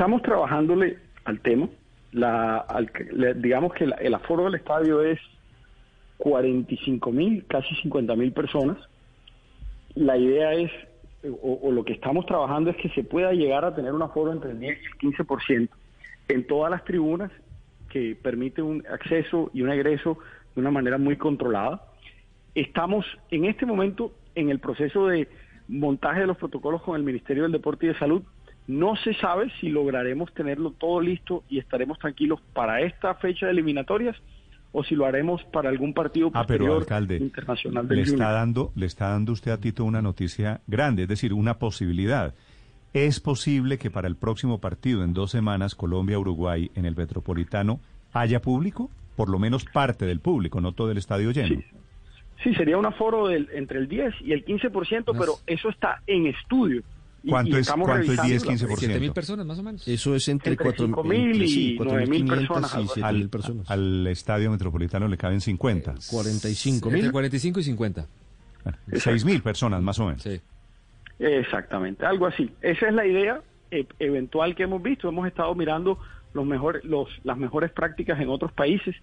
[0.00, 0.96] Estamos trabajándole
[1.26, 1.68] al tema.
[2.12, 2.90] La, al-
[3.36, 5.18] digamos que el aforo del estadio es
[6.16, 8.78] 45 mil, casi 50 mil personas.
[9.94, 10.70] La idea es,
[11.42, 14.32] o, o lo que estamos trabajando es que se pueda llegar a tener un aforo
[14.32, 15.68] entre el 10 y el 15%
[16.28, 17.30] en todas las tribunas
[17.90, 20.16] que permite un acceso y un egreso
[20.54, 21.84] de una manera muy controlada.
[22.54, 25.28] Estamos en este momento en el proceso de
[25.68, 28.22] montaje de los protocolos con el Ministerio del Deporte y de Salud.
[28.66, 33.52] No se sabe si lograremos tenerlo todo listo y estaremos tranquilos para esta fecha de
[33.52, 34.16] eliminatorias
[34.72, 38.12] o si lo haremos para algún partido Ah, pero posterior alcalde, internacional le del está
[38.12, 38.32] Junior.
[38.32, 42.34] dando, le está dando usted a Tito una noticia grande, es decir, una posibilidad.
[42.92, 47.80] ¿Es posible que para el próximo partido en dos semanas Colombia-Uruguay en el Metropolitano
[48.12, 48.90] haya público?
[49.16, 51.48] Por lo menos parte del público, no todo el estadio lleno.
[51.60, 51.64] Sí.
[52.42, 56.26] Sí, sería un aforo del, entre el 10 y el 15%, pero eso está en
[56.26, 56.82] estudio.
[57.28, 58.76] ¿Cuánto y es- cuánto es revisando 10, la- 15%?
[58.78, 59.86] 7 mil personas más o menos.
[59.86, 63.00] Eso es entre Entre 4 5.000 y 9.000 personas, y algo así.
[63.00, 63.70] 7.000 Al, personas.
[63.70, 65.94] al estadio metropolitano le caben 50.
[66.10, 67.12] 45 Entre mil.
[67.12, 68.06] 45 y 50.
[68.64, 70.22] Bueno, 6 mil personas más o menos.
[70.22, 70.40] Sí.
[71.18, 72.50] Exactamente, algo así.
[72.62, 75.08] Esa es la idea eh, eventual que hemos visto.
[75.08, 75.98] Hemos estado mirando
[76.32, 78.96] los mejores, los, las mejores prácticas en otros países.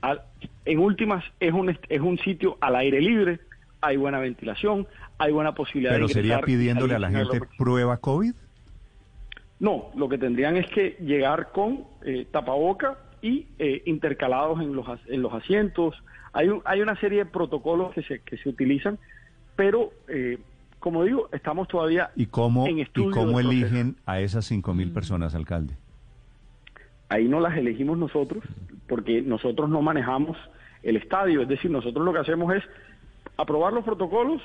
[0.00, 0.22] Al-
[0.64, 3.40] en últimas, es un, es un sitio al aire libre,
[3.86, 4.86] hay buena ventilación,
[5.18, 8.34] hay buena posibilidad Pero de sería ingresar y pidiéndole a la gente prueba COVID.
[9.60, 14.86] No, lo que tendrían es que llegar con eh, tapaboca y eh, intercalados en los,
[14.88, 15.94] as- en los asientos.
[16.32, 18.98] Hay, un- hay una serie de protocolos que se, que se utilizan,
[19.56, 20.38] pero eh,
[20.80, 23.66] como digo, estamos todavía ¿Y cómo, en y estudio cómo del proceso.
[23.66, 25.74] eligen a esas 5 mil personas, alcalde?
[27.08, 28.42] Ahí no las elegimos nosotros,
[28.88, 30.36] porque nosotros no manejamos
[30.82, 31.42] el estadio.
[31.42, 32.62] Es decir, nosotros lo que hacemos es
[33.36, 34.40] aprobar los protocolos,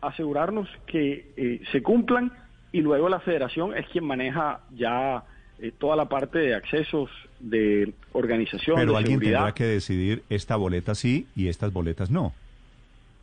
[0.00, 2.32] asegurarnos que eh, se cumplan
[2.72, 5.24] y luego la federación es quien maneja ya
[5.58, 9.38] eh, toda la parte de accesos, de organización, Pero de alguien seguridad.
[9.40, 12.32] tendrá que decidir esta boleta sí y estas boletas no.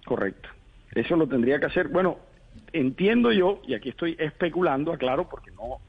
[0.06, 0.50] Correcto.
[0.94, 1.88] Eso lo tendría que hacer.
[1.90, 2.18] Bueno,
[2.74, 5.80] entiendo yo, y aquí estoy especulando, aclaro, porque no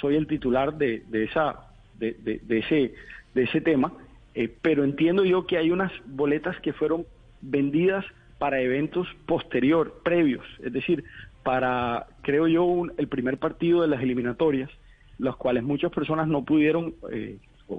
[0.00, 1.60] soy el titular de, de esa,
[1.98, 2.94] de, de- de ese,
[3.34, 3.92] de ese tema,
[4.34, 7.06] eh, pero entiendo yo que hay unas boletas que fueron
[7.40, 8.04] vendidas
[8.38, 11.04] para eventos posterior, previos, es decir,
[11.42, 14.70] para, creo yo, un- el primer partido de las eliminatorias,
[15.18, 17.38] los cuales muchas personas no pudieron eh,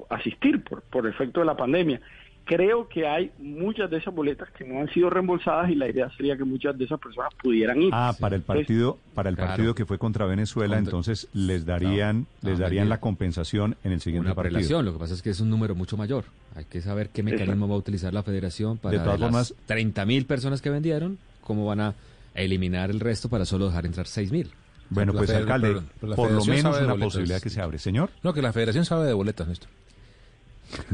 [0.10, 2.00] asistir por, por efecto de la pandemia.
[2.46, 6.10] Creo que hay muchas de esas boletas que no han sido reembolsadas y la idea
[6.16, 7.90] sería que muchas de esas personas pudieran ir.
[7.92, 9.50] Ah, para el partido, para el Claro.
[9.50, 13.94] partido que fue contra Venezuela, Contra- entonces les darían, No, les darían la compensación en
[13.94, 14.54] el siguiente Una partido.
[14.58, 16.26] prelación, lo que pasa es que es un número mucho mayor.
[16.56, 19.54] Hay que saber qué mecanismo va a utilizar la federación para De todas las formas-
[19.66, 21.96] 30 mil personas que vendieron, cómo van a
[22.36, 24.52] eliminar el resto para solo dejar entrar 6 mil.
[24.92, 27.04] Bueno, La pues alcalde, pero- pero la por lo menos de una boletas.
[27.08, 28.12] posibilidad que se abre, señor.
[28.22, 29.70] No, que la federación sabe de boletas, Néstor.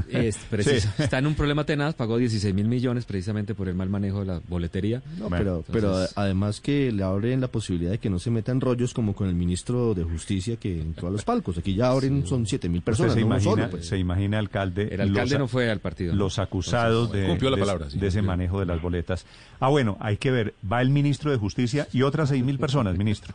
[0.09, 1.03] Es preciso- Sí.
[1.03, 4.25] Está en un problema tenaz, pagó 16 mil millones precisamente por el mal manejo de
[4.25, 5.01] la boletería.
[5.17, 8.61] No, pero, pero entonces- además que le abren la posibilidad de que no se metan
[8.61, 11.57] rollos como con el ministro de Justicia que entró a los palcos.
[11.57, 13.85] Aquí ya abren, son siete mil Usted personas, se no imagina, solo, pues.
[13.87, 16.13] se imagina, alcalde, El alcalde los, no fue al partido.
[16.15, 19.25] los acusados de, Cumplió la de- palabra, sí, de ese manejo de las boletas.
[19.59, 22.97] Ah, bueno, hay que ver, va el ministro de Justicia y otras seis mil personas,
[22.97, 23.33] ministro.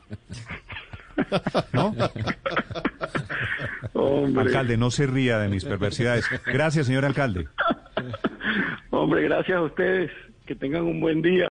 [1.72, 1.94] ¿No?
[3.98, 6.26] Hombre, Alcalde, no se ría de mis perversidades.
[6.46, 7.48] Gracias, señor alcalde.
[8.90, 10.10] hombre, gracias a ustedes.
[10.46, 11.44] Que tengan un buen día.